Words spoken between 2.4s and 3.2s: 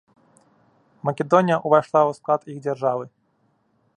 іх дзяржавы.